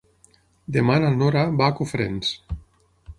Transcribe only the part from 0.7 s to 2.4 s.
Demà na Nora va a Cofrents.